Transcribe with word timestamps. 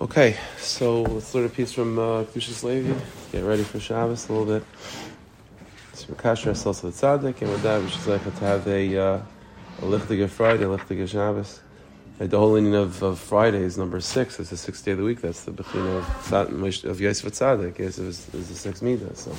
Okay, 0.00 0.34
so 0.56 1.02
let's 1.02 1.34
learn 1.34 1.44
a 1.44 1.50
piece 1.50 1.74
from 1.74 1.98
uh, 1.98 2.20
Levi. 2.22 2.98
Get 3.32 3.44
ready 3.44 3.62
for 3.62 3.78
Shabbos 3.78 4.30
a 4.30 4.32
little 4.32 4.46
bit. 4.46 4.66
So 5.92 6.06
we 6.08 6.14
kash 6.14 6.46
ourselves 6.46 6.80
to 6.80 6.86
the 6.86 6.92
tzaddik, 6.92 7.42
and 7.42 7.50
with 7.50 7.60
that, 7.64 7.82
we 7.82 7.90
should 7.90 8.06
like 8.06 8.24
to 8.24 8.30
have 8.46 8.66
a 8.66 8.96
uh, 8.96 9.20
a 9.80 9.82
lichtige 9.82 10.26
Friday, 10.30 10.64
a 10.64 10.68
lichtige 10.68 11.06
Shabbos. 11.06 11.60
The 12.16 12.38
whole 12.38 12.54
meaning 12.54 12.74
of, 12.76 13.02
of 13.02 13.18
Friday 13.18 13.58
is 13.58 13.76
number 13.76 14.00
six. 14.00 14.40
It's 14.40 14.48
the 14.48 14.56
sixth 14.56 14.86
day 14.86 14.92
of 14.92 14.98
the 14.98 15.04
week. 15.04 15.20
That's 15.20 15.44
the 15.44 15.50
beginning 15.50 15.94
of 15.94 16.04
Tzad, 16.04 16.84
of 16.84 16.98
Yosef 16.98 17.32
Tzaddik. 17.34 17.78
Yosef 17.78 18.06
is, 18.06 18.24
the 18.24 18.42
sixth 18.42 18.82
midah. 18.82 19.14
So 19.14 19.36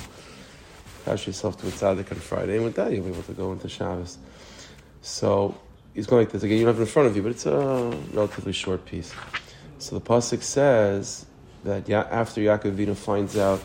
kash 1.05 1.25
yourself 1.25 1.57
to 1.61 1.69
a 1.69 1.71
tzaddik 1.71 2.11
on 2.11 2.19
Friday, 2.19 2.57
and 2.57 2.65
with 2.65 2.75
that, 2.75 2.91
you'll 2.91 3.05
be 3.05 3.09
able 3.09 3.23
to 3.23 3.33
go 3.33 3.51
into 3.51 3.67
Shabbos. 3.67 4.19
So 5.01 5.59
he's 5.95 6.05
going 6.05 6.21
like 6.21 6.31
this 6.31 6.43
again. 6.43 6.59
You 6.59 6.65
don't 6.65 6.75
have 6.75 6.81
it 6.81 6.83
in 6.83 6.87
front 6.87 7.07
of 7.07 7.15
you, 7.15 7.23
but 7.23 7.31
it's 7.31 7.47
a 7.47 7.97
relatively 8.13 8.53
short 8.53 8.85
piece. 8.85 9.11
So 9.82 9.98
the 9.98 10.05
pasuk 10.05 10.43
says 10.43 11.25
that 11.63 11.89
after 11.89 12.39
Yaakov 12.39 12.76
Avinu 12.76 12.95
finds 12.95 13.35
out 13.35 13.63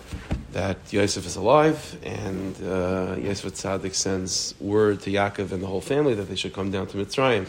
that 0.53 0.79
Yosef 0.91 1.27
is 1.27 1.37
alive, 1.37 1.99
and 2.03 2.57
uh, 2.63 3.17
Yosef 3.21 3.53
Tzaddik 3.53 3.95
sends 3.95 4.55
word 4.59 5.03
to 5.03 5.11
Yaakov 5.11 5.53
and 5.53 5.63
the 5.63 5.67
whole 5.67 5.83
family 5.83 6.15
that 6.15 6.31
they 6.31 6.35
should 6.35 6.55
come 6.55 6.71
down 6.71 6.87
to 6.87 6.97
Mitzrayim. 6.97 7.47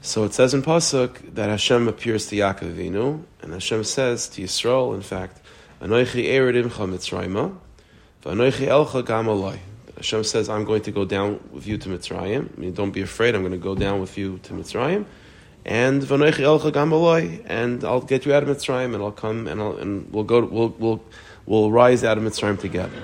So 0.00 0.22
it 0.22 0.32
says 0.32 0.54
in 0.54 0.62
pasuk 0.62 1.34
that 1.34 1.50
Hashem 1.50 1.88
appears 1.88 2.26
to 2.26 2.36
Yaakov 2.36 2.72
Avinu, 2.76 3.24
and 3.42 3.52
Hashem 3.52 3.82
says 3.82 4.28
to 4.28 4.42
Yisrael, 4.42 4.94
in 4.94 5.02
fact, 5.02 5.40
"Anoichi 5.80 6.24
elcha 8.22 9.04
gam 9.04 9.26
aloi." 9.26 9.58
Hashem 9.96 10.22
says, 10.22 10.48
"I'm 10.48 10.64
going 10.64 10.82
to 10.82 10.92
go 10.92 11.04
down 11.04 11.40
with 11.50 11.66
you 11.66 11.78
to 11.78 11.88
Mitzrayim. 11.88 12.48
I 12.56 12.60
mean, 12.60 12.74
don't 12.74 12.92
be 12.92 13.02
afraid. 13.02 13.34
I'm 13.34 13.42
going 13.42 13.50
to 13.50 13.58
go 13.58 13.74
down 13.74 14.00
with 14.00 14.16
you 14.16 14.38
to 14.44 14.52
Mitzrayim." 14.52 15.04
And 15.64 16.02
and 16.10 17.84
I'll 17.84 18.00
get 18.00 18.26
you 18.26 18.34
out 18.34 18.42
of 18.42 18.48
Mitzrayim, 18.48 18.94
and 18.94 19.02
I'll 19.02 19.12
come, 19.12 19.46
and, 19.46 19.60
I'll, 19.60 19.76
and 19.76 20.12
we'll 20.12 20.24
go, 20.24 20.44
we'll, 20.44 20.70
we'll, 20.70 21.02
we'll 21.46 21.70
rise 21.70 22.02
out 22.02 22.18
of 22.18 22.24
Mitzrayim 22.24 22.58
together. 22.58 23.00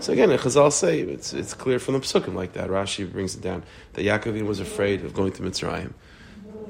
So 0.00 0.12
again, 0.12 0.28
Chazal 0.30 0.70
say 0.70 1.00
it's, 1.00 1.32
it's 1.32 1.54
clear 1.54 1.78
from 1.78 1.94
the 1.94 2.00
psukim 2.00 2.34
like 2.34 2.52
that. 2.54 2.68
Rashi 2.68 3.10
brings 3.10 3.34
it 3.34 3.40
down 3.40 3.62
that 3.94 4.04
Yaakov 4.04 4.42
was 4.42 4.60
afraid 4.60 5.02
of 5.02 5.14
going 5.14 5.32
to 5.32 5.42
Mitzrayim, 5.42 5.94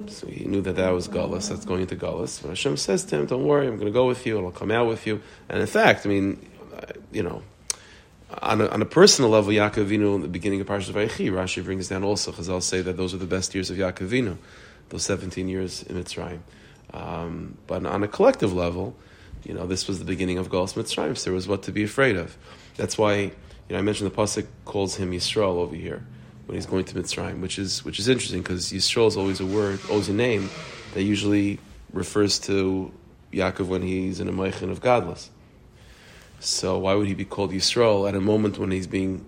so 0.07 0.29
he 0.29 0.45
knew 0.45 0.61
that 0.61 0.77
that 0.77 0.91
was 0.91 1.09
Galus. 1.09 1.49
That's 1.49 1.65
going 1.65 1.81
into 1.81 1.97
Galus. 1.97 2.41
But 2.41 2.51
Hashem 2.51 2.77
says 2.77 3.05
to 3.07 3.17
him, 3.17 3.27
"Don't 3.27 3.45
worry, 3.45 3.67
I'm 3.67 3.75
going 3.75 3.87
to 3.87 3.93
go 3.93 4.07
with 4.07 4.25
you, 4.25 4.37
and 4.37 4.47
I'll 4.47 4.53
come 4.53 4.71
out 4.71 4.87
with 4.87 5.05
you." 5.07 5.21
And 5.49 5.61
in 5.61 5.67
fact, 5.67 6.07
I 6.07 6.11
mean, 6.11 6.49
uh, 6.77 6.93
you 7.11 7.25
know, 7.25 7.43
on 8.41 8.61
a, 8.61 8.69
on 8.69 8.83
a 8.83 8.87
personal 8.87 9.31
level, 9.31 9.53
Yaakov 9.53 9.93
in 9.93 10.23
the 10.23 10.29
beginning 10.29 10.61
of 10.61 10.69
Parashat 10.69 10.93
Vayechi, 10.93 11.31
Rashi 11.33 11.65
brings 11.65 11.89
down 11.89 12.05
also. 12.05 12.31
Chazal 12.31 12.63
say 12.63 12.83
that 12.83 12.97
those 12.97 13.15
are 13.15 13.19
the 13.19 13.27
best 13.27 13.55
years 13.55 13.71
of 13.71 13.77
Yaakov 13.77 14.37
those 14.89 15.05
17 15.05 15.49
years 15.49 15.83
in 15.83 16.03
Mitzrayim. 16.03 16.41
Um, 16.93 17.59
but 17.67 17.85
on 17.85 18.03
a 18.03 18.09
collective 18.09 18.53
level, 18.53 18.97
you 19.45 19.55
know, 19.55 19.67
this 19.67 19.89
was 19.89 19.99
the 19.99 20.05
beginning 20.05 20.39
of 20.39 20.49
Galus 20.49 20.75
Mitzrayim, 20.75 21.17
so 21.17 21.25
there 21.25 21.35
was 21.35 21.49
what 21.49 21.65
to 21.65 21.73
be 21.73 21.85
afraid 21.85 22.17
of. 22.17 22.37
That's 22.77 22.97
why, 22.97 23.17
you 23.17 23.33
know, 23.71 23.79
I 23.79 23.83
mentioned 23.83 24.11
the 24.11 24.15
Pasuk 24.15 24.47
calls 24.65 24.97
him 24.97 25.13
Yisrael 25.13 25.57
over 25.57 25.75
here 25.75 26.05
when 26.47 26.57
he's 26.57 26.67
going 26.67 26.85
to 26.85 26.95
Mitzrayim, 26.95 27.41
which 27.41 27.59
is, 27.59 27.85
which 27.85 27.99
is 27.99 28.09
interesting 28.09 28.43
because 28.43 28.73
Yisrael 28.73 29.09
is 29.09 29.17
always 29.17 29.41
a 29.41 29.47
word, 29.47 29.81
always 29.91 30.09
a 30.09 30.15
name 30.15 30.51
that 30.95 31.03
usually 31.03 31.59
refers 31.93 32.39
to 32.41 32.93
Yaakov 33.33 33.67
when 33.67 33.83
he's 33.83 34.21
in 34.21 34.29
a 34.29 34.33
Meichin 34.33 34.71
of 34.71 34.81
Godless. 34.81 35.31
So 36.41 36.79
why 36.79 36.95
would 36.95 37.07
he 37.07 37.15
be 37.15 37.25
called 37.25 37.53
Yisrael 37.53 38.09
at 38.09 38.15
a 38.15 38.21
moment 38.21 38.59
when 38.59 38.71
he's 38.71 38.87
being 38.87 39.25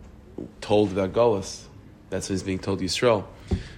told 0.60 0.92
about 0.92 1.12
Galus? 1.12 1.64
That's 2.10 2.28
when 2.28 2.34
he's 2.34 2.42
being 2.42 2.58
told 2.58 2.80
Yisrael. 2.80 3.24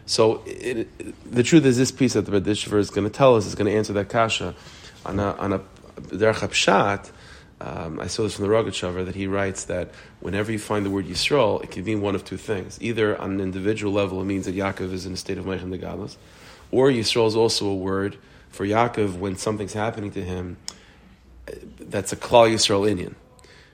So 0.09 0.42
it, 0.47 0.89
the 1.31 1.42
truth 1.42 1.67
is, 1.67 1.77
this 1.77 1.92
piece 1.92 2.14
that 2.14 2.23
the 2.23 2.33
Berditchever 2.33 2.78
is 2.78 2.89
going 2.89 3.06
to 3.06 3.12
tell 3.12 3.37
us 3.37 3.45
is 3.45 3.55
going 3.55 3.70
to 3.70 3.77
answer 3.77 3.92
that 3.92 4.09
kasha 4.09 4.55
on 5.05 5.20
a 5.20 5.33
on 5.34 5.53
a 5.53 5.59
derech 5.98 6.48
pshat. 6.48 7.11
Um, 7.61 8.00
I 8.00 8.06
saw 8.06 8.23
this 8.23 8.37
from 8.37 8.47
the 8.47 8.50
Rogatchover 8.50 9.05
that 9.05 9.15
he 9.15 9.27
writes 9.27 9.65
that 9.65 9.91
whenever 10.20 10.50
you 10.50 10.59
find 10.59 10.87
the 10.87 10.91
word 10.91 11.06
Yisrael, 11.06 11.62
it 11.62 11.70
can 11.73 11.84
mean 11.84 12.00
one 12.00 12.15
of 12.15 12.25
two 12.25 12.38
things. 12.38 12.78
Either 12.81 13.21
on 13.21 13.32
an 13.32 13.41
individual 13.41 13.93
level, 13.93 14.22
it 14.22 14.25
means 14.25 14.47
that 14.47 14.55
Yaakov 14.55 14.93
is 14.93 15.05
in 15.05 15.12
a 15.12 15.16
state 15.16 15.37
of 15.37 15.44
Meichem 15.44 15.77
Degalos, 15.77 16.16
or 16.71 16.88
Yisrael 16.88 17.27
is 17.27 17.37
also 17.37 17.66
a 17.66 17.75
word 17.75 18.16
for 18.49 18.65
Yaakov 18.65 19.19
when 19.19 19.37
something's 19.37 19.75
happening 19.75 20.11
to 20.12 20.22
him 20.22 20.56
that's 21.81 22.12
a 22.12 22.16
Klal 22.16 22.50
Yisrael 22.50 22.88
Indian. 22.88 23.15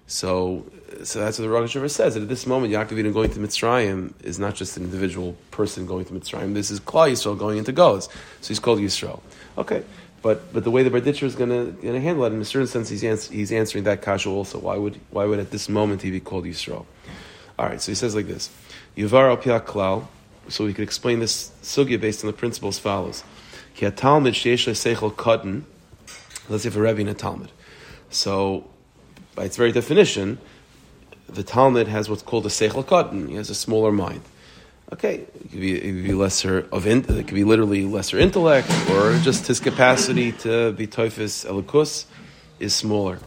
So 0.07 0.67
so 1.03 1.21
that's 1.21 1.39
what 1.39 1.45
the 1.45 1.49
Rosh 1.49 1.77
Hashanah 1.77 1.91
says. 1.91 2.15
That 2.15 2.23
at 2.23 2.29
this 2.29 2.47
moment, 2.47 2.73
Yaakov 2.73 3.13
going 3.13 3.31
to 3.31 3.39
Mitzrayim 3.41 4.13
is 4.23 4.39
not 4.39 4.55
just 4.55 4.77
an 4.77 4.85
individual 4.85 5.37
person 5.51 5.87
going 5.87 6.05
to 6.05 6.13
Mitzrayim. 6.13 6.55
This 6.55 6.71
is 6.71 6.81
Klal 6.81 7.11
Yisrael 7.11 7.39
going 7.39 7.59
into 7.59 7.73
Goz. 7.73 8.09
So 8.41 8.49
he's 8.49 8.59
called 8.59 8.79
Yisrael. 8.79 9.21
Okay, 9.59 9.83
but 10.23 10.53
but 10.53 10.65
the 10.65 10.71
way 10.71 10.83
the 10.83 10.91
Berditcher 10.91 11.25
is 11.25 11.35
going 11.35 11.77
to 11.81 12.01
handle 12.01 12.25
it, 12.25 12.33
in 12.33 12.41
a 12.41 12.45
certain 12.45 12.67
sense, 12.67 12.89
he's, 12.89 13.03
ans- 13.05 13.29
he's 13.29 13.53
answering 13.53 13.85
that 13.85 14.03
kasha 14.03 14.29
also. 14.29 14.59
Why 14.59 14.77
would 14.77 15.01
why 15.11 15.25
would 15.25 15.39
at 15.39 15.51
this 15.51 15.69
moment 15.69 16.03
he 16.03 16.11
be 16.11 16.21
called 16.21 16.45
Yisrael? 16.45 16.87
All 17.59 17.67
right, 17.67 17.81
so 17.81 17.93
he 17.93 17.97
says 17.97 18.15
like 18.15 18.27
this: 18.27 18.51
Yuvar 18.97 19.31
al 19.31 19.61
klal. 19.61 20.07
So 20.49 20.67
we 20.67 20.75
could 20.75 20.85
explain 20.85 21.21
this 21.21 21.53
sugya 21.63 21.99
based 21.99 22.23
on 22.23 22.27
the 22.27 22.37
principle 22.37 22.69
as 22.69 22.79
follows: 22.79 23.25
Ki 23.75 23.91
talmud 23.91 24.35
sheish 24.35 24.69
seichel 24.71 25.13
katan. 25.13 25.63
Let's 26.49 26.65
say 26.65 26.71
for 26.71 26.83
Rebbe 26.83 27.01
in 27.01 27.09
a 27.09 27.15
Talmud. 27.15 27.51
So 28.11 28.69
by 29.35 29.45
its 29.45 29.57
very 29.57 29.73
definition 29.73 30.39
the 31.29 31.43
Talmud 31.43 31.89
has 31.89 32.09
what's 32.09 32.23
called 32.23 32.47
a 32.47 32.49
seichel 32.49 32.85
katan. 32.85 33.29
He 33.29 33.35
has 33.37 33.51
a 33.51 33.55
smaller 33.55 33.93
mind. 33.93 34.23
Okay, 34.93 35.15
it 35.15 35.51
could 35.51 35.61
be, 35.61 35.75
it 35.75 35.81
could 35.81 36.05
be 36.05 36.13
lesser 36.13 36.69
of 36.71 36.87
it 36.87 37.07
could 37.07 37.35
be 37.35 37.45
literally 37.45 37.85
lesser 37.85 38.19
intellect, 38.19 38.71
or 38.91 39.17
just 39.19 39.47
his 39.47 39.59
capacity 39.59 40.33
to 40.33 40.73
be 40.73 40.87
toifus 40.87 41.47
elikus 41.47 42.05
is 42.61 42.75
smaller. 42.75 43.19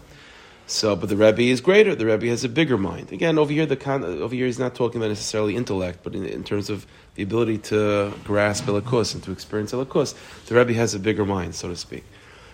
So, 0.69 0.95
but 0.95 1.07
the 1.07 1.15
Rebbe 1.15 1.43
is 1.43 1.61
greater. 1.61 1.95
The 1.95 2.05
Rebbe 2.05 2.27
has 2.27 2.43
a 2.43 2.49
bigger 2.49 2.77
mind. 2.77 3.11
Again, 3.13 3.39
over 3.39 3.51
here, 3.51 3.65
the 3.65 3.91
over 3.91 4.35
here 4.35 4.45
he's 4.45 4.59
not 4.59 4.75
talking 4.75 5.01
about 5.01 5.07
necessarily 5.07 5.55
intellect, 5.55 5.99
but 6.03 6.13
in, 6.13 6.25
in 6.25 6.43
terms 6.43 6.69
of 6.69 6.85
the 7.15 7.23
ability 7.23 7.57
to 7.59 8.13
grasp 8.23 8.65
elikus 8.65 9.13
and 9.13 9.23
to 9.23 9.31
experience 9.31 9.71
elikus, 9.71 10.13
the 10.45 10.55
Rebbe 10.55 10.73
has 10.73 10.93
a 10.93 10.99
bigger 10.99 11.25
mind, 11.25 11.55
so 11.55 11.69
to 11.69 11.75
speak. 11.75 12.03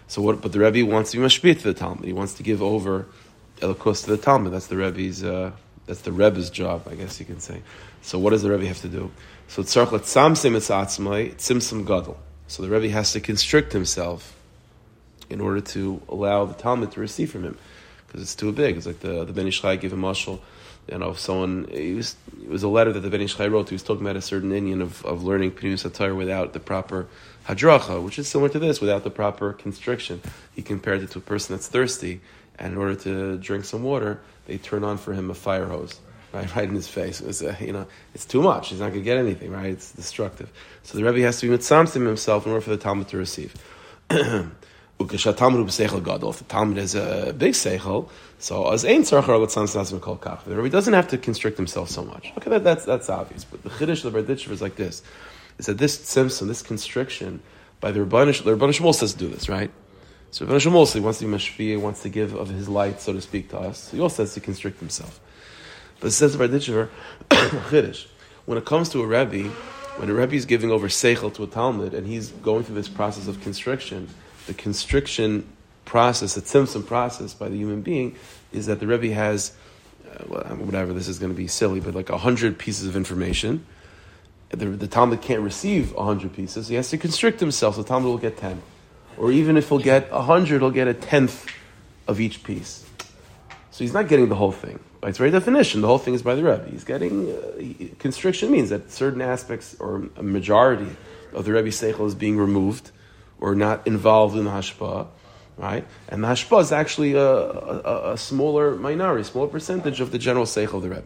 So, 0.07 0.21
what? 0.21 0.41
But 0.41 0.51
the 0.51 0.59
Rebbe 0.59 0.85
wants 0.89 1.11
to 1.11 1.17
be 1.17 1.23
mashpit 1.23 1.57
to 1.57 1.63
the 1.63 1.73
Talmud. 1.73 2.05
He 2.05 2.13
wants 2.13 2.35
to 2.35 2.43
give 2.43 2.61
over 2.61 3.07
Elikos 3.63 4.03
to 4.03 4.11
the 4.11 4.17
Talmud. 4.17 4.53
That's 4.53 4.67
the 4.67 4.77
Rebbe's. 4.77 5.23
Uh, 5.23 5.51
that's 5.85 6.01
the 6.01 6.11
Rebbe's 6.11 6.49
job, 6.49 6.87
I 6.89 6.95
guess 6.95 7.19
you 7.19 7.25
can 7.25 7.39
say. 7.39 7.61
So 8.01 8.19
what 8.19 8.29
does 8.29 8.41
the 8.41 8.51
Rebbe 8.51 8.65
have 8.67 8.81
to 8.81 8.87
do? 8.87 9.11
So 9.47 9.63
tzarch 9.63 9.87
letzamsim 9.87 10.55
etzatzmai 10.55 11.35
tzimsim 11.35 11.85
gadol. 11.85 12.17
So 12.47 12.63
the 12.63 12.69
Rebbe 12.69 12.89
has 12.89 13.13
to 13.13 13.19
constrict 13.19 13.73
himself 13.73 14.35
in 15.29 15.41
order 15.41 15.61
to 15.61 16.01
allow 16.09 16.45
the 16.45 16.53
Talmud 16.53 16.91
to 16.91 16.99
receive 16.99 17.31
from 17.31 17.43
him 17.43 17.57
because 18.07 18.21
it's 18.21 18.35
too 18.35 18.51
big. 18.51 18.77
It's 18.77 18.85
like 18.85 18.99
the 18.99 19.23
the 19.25 19.33
Ben 19.33 19.47
Ish 19.47 19.61
Chai 19.61 19.75
gave 19.75 19.93
a 19.93 19.97
mashal. 19.97 20.39
You 20.91 20.97
know, 20.97 21.11
if 21.11 21.19
someone 21.19 21.67
it 21.71 21.95
was, 21.95 22.15
it 22.41 22.49
was 22.49 22.63
a 22.63 22.67
letter 22.67 22.91
that 22.91 22.99
the 22.99 23.09
Ben 23.09 23.21
Ish 23.21 23.37
Chai 23.37 23.47
wrote. 23.47 23.69
He 23.69 23.75
was 23.75 23.83
talking 23.83 24.05
about 24.05 24.17
a 24.17 24.21
certain 24.21 24.51
Indian 24.51 24.81
of, 24.81 25.03
of 25.05 25.23
learning 25.23 25.51
Pnius 25.51 25.79
Satire 25.79 26.13
without 26.13 26.53
the 26.53 26.59
proper 26.59 27.07
hadracha, 27.47 28.03
which 28.03 28.19
is 28.19 28.27
similar 28.27 28.49
to 28.49 28.59
this, 28.59 28.81
without 28.81 29.03
the 29.03 29.09
proper 29.09 29.53
constriction. 29.53 30.21
He 30.53 30.61
compared 30.61 31.01
it 31.01 31.11
to 31.11 31.19
a 31.19 31.21
person 31.21 31.55
that's 31.55 31.67
thirsty 31.67 32.21
and 32.59 32.73
in 32.73 32.77
order 32.77 32.95
to 32.95 33.37
drink 33.37 33.65
some 33.65 33.83
water, 33.83 34.19
they 34.45 34.57
turn 34.57 34.83
on 34.83 34.97
for 34.97 35.13
him 35.13 35.29
a 35.29 35.33
fire 35.33 35.65
hose, 35.65 35.99
right, 36.33 36.55
right 36.55 36.67
in 36.67 36.75
his 36.75 36.87
face. 36.87 37.21
It 37.21 37.27
was, 37.27 37.41
uh, 37.41 37.55
you 37.59 37.73
know, 37.73 37.87
it's 38.13 38.25
too 38.25 38.41
much. 38.41 38.69
He's 38.69 38.79
not 38.79 38.89
going 38.89 38.99
to 38.99 39.05
get 39.05 39.17
anything, 39.17 39.51
right? 39.51 39.71
It's 39.71 39.91
destructive. 39.91 40.51
So 40.83 40.97
the 40.97 41.03
Rebbe 41.03 41.21
has 41.21 41.39
to 41.39 41.49
be 41.49 41.57
mitzamsim 41.57 42.05
himself 42.05 42.45
in 42.45 42.51
order 42.51 42.61
for 42.61 42.69
the 42.69 42.77
Talmud 42.77 43.07
to 43.09 43.17
receive. 43.17 43.53
If 44.99 45.09
the 45.09 46.45
Talmud 46.47 46.77
is 46.77 46.95
a 46.95 47.33
big 47.37 47.53
seichel, 47.53 48.09
so 48.39 48.71
as 48.71 48.85
ein 48.85 49.03
The 49.03 50.33
Rebbe 50.47 50.69
doesn't 50.69 50.93
have 50.93 51.07
to 51.09 51.17
constrict 51.17 51.57
himself 51.57 51.89
so 51.89 52.03
much. 52.03 52.31
Okay, 52.37 52.49
that, 52.51 52.63
that's 52.63 52.85
that's 52.85 53.09
obvious. 53.09 53.43
But 53.43 53.63
the 53.63 53.69
chiddush 53.69 54.05
of 54.05 54.13
the 54.13 54.23
Berditchev 54.23 54.51
is 54.51 54.61
like 54.61 54.75
this: 54.75 55.01
is 55.57 55.65
that 55.65 55.77
this 55.77 55.97
tzimtzum, 55.97 56.47
this 56.47 56.61
constriction, 56.61 57.41
by 57.81 57.91
the 57.91 58.01
Rebbeinu, 58.01 58.43
the 58.43 58.55
Shmuel 58.55 58.93
says 58.93 59.13
do 59.13 59.27
this, 59.27 59.49
right? 59.49 59.71
So 60.33 60.47
Shmuel 60.47 60.73
also 60.73 60.99
wants 60.99 61.19
to 61.19 61.27
be 61.27 61.31
mashpia, 61.31 61.79
wants 61.79 62.01
to 62.01 62.09
give 62.09 62.33
of 62.33 62.49
his 62.49 62.67
light, 62.67 62.99
so 62.99 63.13
to 63.13 63.21
speak, 63.21 63.49
to 63.49 63.59
us. 63.59 63.91
He 63.91 63.99
also 63.99 64.23
has 64.23 64.33
to 64.33 64.39
constrict 64.39 64.79
himself. 64.79 65.19
But 65.99 66.07
it 66.07 66.11
says 66.13 66.33
about 66.33 66.49
Ditcher, 66.51 66.89
Chiddush, 67.29 68.07
when 68.45 68.57
it 68.57 68.65
comes 68.65 68.89
to 68.89 69.03
a 69.03 69.05
Rebbe, 69.05 69.49
when 69.97 70.09
a 70.09 70.13
Rebbe 70.13 70.33
is 70.33 70.45
giving 70.45 70.71
over 70.71 70.87
seichel 70.87 71.31
to 71.35 71.43
a 71.43 71.47
Talmud, 71.47 71.93
and 71.93 72.07
he's 72.07 72.29
going 72.29 72.63
through 72.63 72.73
this 72.73 72.89
process 72.89 73.27
of 73.27 73.41
constriction, 73.41 74.09
the 74.47 74.55
constriction 74.55 75.47
process, 75.85 76.33
the 76.33 76.41
tzimtzum 76.41 76.87
process 76.87 77.35
by 77.35 77.47
the 77.47 77.55
human 77.55 77.83
being, 77.83 78.15
is 78.51 78.65
that 78.65 78.79
the 78.79 78.87
Rebbe 78.87 79.13
has, 79.13 79.55
uh, 80.11 80.55
whatever, 80.55 80.93
this 80.93 81.07
is 81.07 81.19
going 81.19 81.31
to 81.31 81.37
be 81.37 81.47
silly, 81.47 81.79
but 81.79 81.93
like 81.93 82.09
a 82.09 82.17
hundred 82.17 82.57
pieces 82.57 82.87
of 82.87 82.95
information. 82.95 83.67
The, 84.49 84.65
the 84.65 84.87
Talmud 84.87 85.21
can't 85.21 85.41
receive 85.41 85.95
a 85.95 86.03
hundred 86.03 86.33
pieces. 86.33 86.69
He 86.69 86.75
has 86.75 86.89
to 86.89 86.97
constrict 86.97 87.39
himself, 87.39 87.75
so 87.75 87.83
the 87.83 87.87
Talmud 87.87 88.09
will 88.09 88.17
get 88.17 88.37
ten 88.37 88.63
or 89.17 89.31
even 89.31 89.57
if 89.57 89.69
he'll 89.69 89.79
get 89.79 90.09
a 90.11 90.21
hundred, 90.21 90.61
he'll 90.61 90.71
get 90.71 90.87
a 90.87 90.93
tenth 90.93 91.45
of 92.07 92.19
each 92.19 92.43
piece. 92.43 92.85
So 93.71 93.83
he's 93.83 93.93
not 93.93 94.07
getting 94.07 94.29
the 94.29 94.35
whole 94.35 94.51
thing. 94.51 94.79
By 95.01 95.09
its 95.09 95.17
very 95.17 95.31
definition, 95.31 95.81
the 95.81 95.87
whole 95.87 95.97
thing 95.97 96.13
is 96.13 96.21
by 96.21 96.35
the 96.35 96.43
Rebbe. 96.43 96.67
He's 96.69 96.83
getting 96.83 97.31
uh, 97.31 97.95
constriction 97.99 98.51
means 98.51 98.69
that 98.69 98.91
certain 98.91 99.21
aspects 99.21 99.75
or 99.79 100.07
a 100.15 100.23
majority 100.23 100.95
of 101.33 101.45
the 101.45 101.51
Rebbe 101.51 101.69
seichel 101.69 102.05
is 102.05 102.15
being 102.15 102.37
removed 102.37 102.91
or 103.39 103.55
not 103.55 103.85
involved 103.85 104.37
in 104.37 104.45
the 104.45 104.51
hashpah, 104.51 105.07
right? 105.57 105.85
And 106.07 106.23
the 106.23 106.27
hashpa 106.27 106.61
is 106.61 106.71
actually 106.71 107.13
a, 107.13 107.25
a, 107.25 108.13
a, 108.13 108.17
smaller 108.17 108.75
minority, 108.75 109.23
smaller 109.23 109.47
percentage 109.47 109.99
of 109.99 110.11
the 110.11 110.19
general 110.19 110.45
seichel 110.45 110.75
of 110.75 110.83
the 110.83 110.89
Rebbe. 110.89 111.03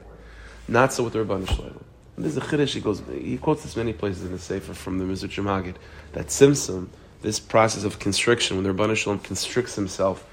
Not 0.67 0.93
so 0.93 1.03
with 1.03 1.13
the 1.13 1.19
Rabban 1.19 1.45
Shlomo. 1.45 1.81
This 2.17 2.31
is 2.31 2.37
a 2.37 2.41
chiddush. 2.41 2.73
He 2.73 2.81
goes. 2.81 3.01
He 3.11 3.37
quotes 3.37 3.63
this 3.63 3.75
many 3.75 3.93
places 3.93 4.23
in 4.23 4.31
the 4.31 4.39
Sefer 4.39 4.73
from 4.73 4.97
the 4.97 5.05
Mezritcher 5.05 5.43
Maggid 5.43 5.75
that 6.13 6.27
Simsim, 6.27 6.87
this 7.21 7.39
process 7.39 7.83
of 7.83 7.99
constriction, 7.99 8.57
when 8.57 8.63
the 8.63 8.73
Rabban 8.73 8.95
Shalom 8.95 9.19
constricts 9.19 9.75
himself 9.75 10.25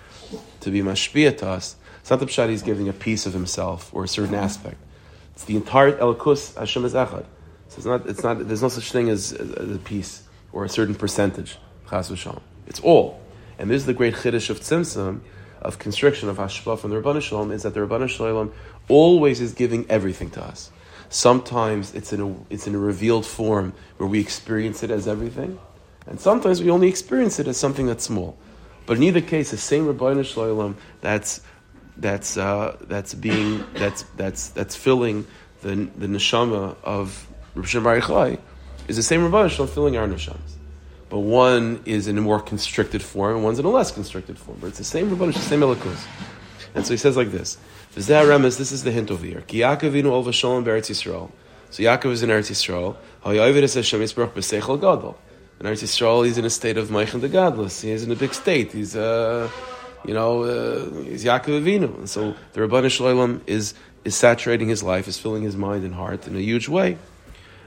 to 0.60 0.70
be 0.70 0.80
mashpia 0.80 1.36
to 1.38 1.48
us, 1.48 1.76
it's 2.00 2.10
not 2.10 2.20
the 2.20 2.26
pshat 2.26 2.50
he's 2.50 2.62
giving 2.62 2.88
a 2.88 2.92
piece 2.92 3.24
of 3.24 3.32
himself 3.32 3.92
or 3.94 4.04
a 4.04 4.08
certain 4.08 4.34
aspect. 4.34 4.76
It's 5.32 5.44
the 5.44 5.56
entire 5.56 5.92
Elikus 5.92 6.54
Hashem 6.58 6.84
is 6.84 6.94
echad. 6.94 7.24
So 7.68 7.76
it's 7.78 7.86
not. 7.86 8.06
It's 8.06 8.22
not. 8.22 8.46
There's 8.46 8.62
no 8.62 8.68
such 8.68 8.92
thing 8.92 9.08
as, 9.08 9.32
a 9.32 9.80
piece 9.82 10.22
or 10.52 10.64
a 10.64 10.68
certain 10.68 10.94
percentage. 10.94 11.56
Chas 11.88 12.10
v'shalom. 12.10 12.40
It's 12.66 12.80
all. 12.80 13.20
And 13.58 13.70
this 13.70 13.76
is 13.76 13.86
the 13.86 13.94
great 13.94 14.14
chiddush 14.14 14.50
of 14.50 14.60
tzimtzum, 14.60 15.20
of 15.62 15.78
constriction 15.78 16.28
of 16.28 16.36
hashpa 16.36 16.78
from 16.78 16.90
the 16.90 17.00
Rabban 17.00 17.22
Shalom, 17.22 17.50
is 17.50 17.62
that 17.62 17.74
the 17.74 17.80
Rabban 17.80 18.08
Shalom 18.08 18.52
always 18.88 19.40
is 19.40 19.54
giving 19.54 19.88
everything 19.90 20.30
to 20.30 20.44
us. 20.44 20.70
Sometimes 21.08 21.94
it's 21.94 22.12
in 22.12 22.20
a 22.20 22.36
it's 22.50 22.66
in 22.66 22.74
a 22.74 22.78
revealed 22.78 23.26
form 23.26 23.72
where 23.96 24.08
we 24.08 24.20
experience 24.20 24.82
it 24.82 24.90
as 24.90 25.08
everything, 25.08 25.58
and 26.06 26.20
sometimes 26.20 26.62
we 26.62 26.70
only 26.70 26.88
experience 26.88 27.38
it 27.38 27.48
as 27.48 27.56
something 27.56 27.86
that's 27.86 28.04
small. 28.04 28.36
But 28.86 28.98
in 28.98 29.02
either 29.04 29.20
case, 29.20 29.50
the 29.50 29.56
same 29.56 29.86
Rabban 29.86 30.24
Shalom 30.24 30.76
that's 31.00 31.40
that's 31.96 32.36
uh, 32.36 32.76
that's 32.82 33.14
being 33.14 33.64
that's 33.74 34.02
that's 34.16 34.48
that's 34.50 34.76
filling 34.76 35.26
the 35.62 35.88
the 35.96 36.06
neshama 36.06 36.76
of 36.82 37.26
Rav 37.54 37.68
Shem 37.68 37.86
is 38.88 38.96
the 38.96 39.02
same 39.02 39.20
Rabban 39.20 39.50
Shalom 39.50 39.68
filling 39.68 39.96
our 39.96 40.06
neshamas 40.06 40.54
but 41.14 41.20
one 41.20 41.80
is 41.84 42.08
in 42.08 42.18
a 42.18 42.20
more 42.20 42.40
constricted 42.40 43.00
form, 43.00 43.36
and 43.36 43.44
one's 43.44 43.60
in 43.60 43.64
a 43.64 43.70
less 43.70 43.92
constricted 43.92 44.36
form. 44.36 44.58
But 44.60 44.66
it's 44.66 44.78
the 44.78 44.84
same 44.84 45.10
Rabbanu, 45.10 45.32
the 45.32 45.38
same 45.38 45.60
Elikus. 45.60 46.04
And 46.74 46.84
so 46.84 46.92
he 46.92 46.96
says 46.96 47.16
like 47.16 47.30
this: 47.30 47.56
This 47.94 48.08
is 48.10 48.82
the 48.82 48.90
hint 48.90 49.12
over 49.12 49.24
here. 49.24 49.42
Ki 49.42 49.58
Yaakov 49.58 50.10
ol 50.10 50.24
v'sholem 50.24 50.64
be'Eretz 50.64 50.90
Yisrael. 50.90 51.30
So 51.70 51.84
Yaakov 51.84 52.10
is 52.10 52.24
in 52.24 52.30
Eretz 52.30 52.50
Yisrael. 52.50 52.96
Ha'yovid 53.24 53.62
es 53.62 53.74
Hashem 53.74 54.00
Yisbarach 54.00 54.32
b'seichel 54.32 54.80
gadol. 54.80 55.16
In 55.60 55.66
Eretz 55.66 55.82
Yisrael, 55.82 56.26
he's 56.26 56.38
in 56.38 56.44
a 56.44 56.50
state 56.50 56.76
of 56.76 56.90
Meichen 56.90 57.20
the 57.20 57.28
Godless. 57.28 57.80
He's 57.80 58.02
in 58.02 58.10
a 58.10 58.16
big 58.16 58.34
state. 58.34 58.72
He's, 58.72 58.96
uh, 58.96 59.48
you 60.04 60.12
know, 60.12 60.42
uh, 60.42 61.02
he's 61.04 61.24
Yaakov 61.24 61.62
Avinu. 61.62 61.96
And 61.96 62.10
so 62.10 62.34
the 62.52 62.60
Rabbanu 62.60 62.90
Shalom 62.90 63.42
is, 63.46 63.74
is 64.04 64.14
saturating 64.14 64.68
his 64.68 64.82
life, 64.82 65.06
is 65.06 65.18
filling 65.18 65.42
his 65.42 65.56
mind 65.56 65.84
and 65.84 65.94
heart 65.94 66.26
in 66.26 66.36
a 66.36 66.40
huge 66.40 66.68
way. 66.68 66.98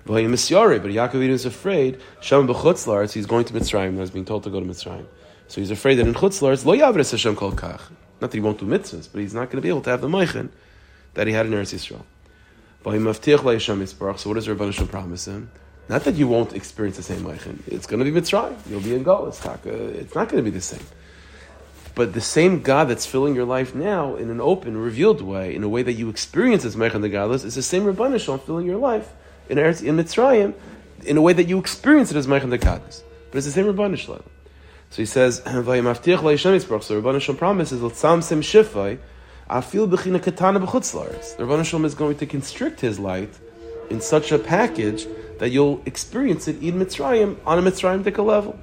But 0.05 0.15
Yaakov 0.15 1.11
Avinu 1.11 1.29
is 1.29 1.45
afraid, 1.45 1.99
Shem 2.21 2.47
b'chutzlaretz, 2.47 3.13
he's 3.13 3.25
going 3.25 3.45
to 3.45 3.53
Mitzrayim, 3.53 3.99
he's 3.99 4.11
being 4.11 4.25
told 4.25 4.43
to 4.43 4.49
go 4.49 4.59
to 4.59 4.65
Mitzrayim. 4.65 5.05
So 5.47 5.61
he's 5.61 5.71
afraid 5.71 5.95
that 5.95 6.07
in 6.07 6.13
chutzlaretz, 6.13 6.65
lo 6.65 6.75
yavres 6.75 7.11
Hashem 7.11 7.35
kol 7.35 7.53
kach. 7.53 7.81
Not 8.19 8.31
that 8.31 8.33
he 8.33 8.39
won't 8.41 8.59
do 8.59 8.65
mitzvahs, 8.65 9.07
but 9.11 9.21
he's 9.21 9.33
not 9.33 9.45
going 9.45 9.57
to 9.57 9.61
be 9.61 9.69
able 9.69 9.81
to 9.81 9.89
have 9.91 10.01
the 10.01 10.09
meichen 10.09 10.49
that 11.13 11.27
he 11.27 11.33
had 11.33 11.45
in 11.45 11.53
Eretz 11.53 11.73
Yisrael. 11.73 12.03
So 12.83 14.29
what 14.29 14.35
does 14.35 14.47
Rabban 14.47 14.65
Hashem 14.65 14.87
promise 14.87 15.27
him? 15.27 15.51
Not 15.89 16.03
that 16.03 16.15
you 16.15 16.27
won't 16.27 16.53
experience 16.53 16.97
the 16.97 17.03
same 17.03 17.23
meichen. 17.23 17.63
It's 17.67 17.87
going 17.87 18.03
to 18.03 18.11
be 18.11 18.19
Mitzrayim. 18.19 18.57
You'll 18.69 18.81
be 18.81 18.93
in 18.93 19.05
Golas. 19.05 19.45
Uh, 19.45 19.99
it's 19.99 20.13
not 20.13 20.29
going 20.29 20.43
to 20.43 20.49
be 20.49 20.53
the 20.53 20.61
same. 20.61 20.85
But 21.95 22.13
the 22.13 22.21
same 22.21 22.61
God 22.61 22.89
that's 22.89 23.05
filling 23.05 23.35
your 23.35 23.45
life 23.45 23.73
now 23.73 24.15
in 24.15 24.29
an 24.29 24.41
open, 24.41 24.77
revealed 24.77 25.21
way, 25.21 25.55
in 25.55 25.63
a 25.63 25.69
way 25.69 25.81
that 25.83 25.93
you 25.93 26.09
experience 26.09 26.65
as 26.65 26.75
Meichen 26.75 27.01
the 27.01 27.09
Godless, 27.09 27.43
is 27.43 27.55
the 27.55 27.63
same 27.63 27.83
Rabban 27.83 28.11
Hashem 28.11 28.39
filling 28.39 28.67
your 28.67 28.77
life 28.77 29.13
in 29.49 29.57
Eretz, 29.57 29.81
in 29.83 29.95
Mitzrayim 29.97 30.53
in 31.05 31.17
a 31.17 31.21
way 31.21 31.33
that 31.33 31.47
you 31.47 31.59
experience 31.59 32.11
it 32.11 32.17
as 32.17 32.27
Meichan 32.27 32.55
Dekadis. 32.55 33.03
But 33.31 33.37
it's 33.37 33.47
the 33.47 33.53
same 33.53 33.65
Rabban 33.65 33.97
Shalom. 33.97 34.23
So 34.89 34.97
he 34.97 35.05
says. 35.05 35.41
So 35.45 35.51
Rabban 35.51 37.21
Shalom 37.21 37.37
promises, 37.37 37.81
"L'tzam 37.81 38.23
sim 38.23 38.41
shifai, 38.41 38.99
afil 39.49 39.87
b'china 39.87 40.21
katana 40.21 40.59
b'chutzlaris." 40.59 41.37
The 41.37 41.43
Rabban 41.43 41.65
Shalom 41.65 41.85
is 41.85 41.95
going 41.95 42.17
to 42.17 42.25
constrict 42.25 42.81
his 42.81 42.99
light 42.99 43.33
in 43.89 44.01
such 44.01 44.31
a 44.31 44.39
package 44.39 45.07
that 45.39 45.49
you'll 45.49 45.81
experience 45.85 46.47
it 46.47 46.61
in 46.61 46.75
Mitzrayim 46.75 47.37
on 47.45 47.59
a 47.59 47.61
Mitzrayim 47.61 48.03
Dika 48.03 48.25
level. 48.25 48.57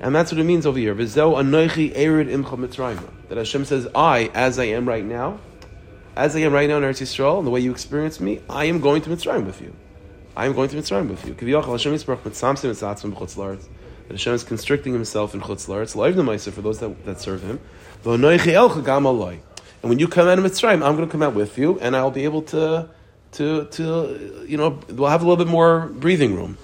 And 0.00 0.14
that's 0.14 0.30
what 0.30 0.40
it 0.40 0.44
means 0.44 0.66
over 0.66 0.78
here. 0.78 0.94
V'zeu 0.94 1.36
anoichi 1.36 1.92
erid 1.94 2.28
imcha 2.28 2.56
Mitzrayim. 2.58 3.02
That 3.28 3.38
Hashem 3.38 3.64
says, 3.64 3.88
I, 3.94 4.30
as 4.34 4.58
I 4.58 4.64
am 4.64 4.86
right 4.88 5.04
now, 5.04 5.40
as 6.16 6.34
I 6.36 6.40
am 6.40 6.52
right 6.52 6.68
now 6.68 6.78
in 6.78 6.82
Eretz 6.82 7.02
Yisrael, 7.02 7.38
and 7.38 7.46
the 7.46 7.50
way 7.50 7.60
you 7.60 7.70
experience 7.70 8.20
me, 8.20 8.40
I 8.48 8.64
am 8.66 8.80
going 8.80 9.02
to 9.02 9.10
Mitzrayim 9.10 9.44
with 9.46 9.60
you. 9.60 9.74
I 10.36 10.46
am 10.46 10.52
going 10.52 10.68
to 10.68 10.76
Mitzrayim 10.76 11.08
with 11.08 11.26
you. 11.26 11.34
That 14.08 14.12
Hashem 14.12 14.34
is 14.34 14.44
constricting 14.44 14.92
himself 14.92 15.34
in 15.34 15.40
Chutz 15.40 15.66
Laretz, 15.68 16.52
for 16.52 16.62
those 16.62 16.78
that, 16.80 17.04
that 17.04 17.20
serve 17.20 17.42
him. 17.42 17.60
And 18.04 18.22
when 19.90 19.98
you 19.98 20.08
come 20.08 20.28
out 20.28 20.38
of 20.38 20.44
Mitzrayim, 20.44 20.74
I'm 20.74 20.96
going 20.96 21.08
to 21.08 21.12
come 21.12 21.22
out 21.22 21.34
with 21.34 21.58
you, 21.58 21.80
and 21.80 21.96
I'll 21.96 22.10
be 22.10 22.24
able 22.24 22.42
to, 22.42 22.88
to, 23.32 23.64
to, 23.66 24.44
you 24.46 24.56
know, 24.56 24.80
we'll 24.88 25.08
have 25.08 25.22
a 25.22 25.28
little 25.28 25.44
bit 25.44 25.50
more 25.50 25.86
breathing 25.86 26.34
room. 26.34 26.58